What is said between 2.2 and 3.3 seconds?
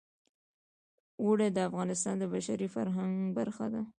بشري فرهنګ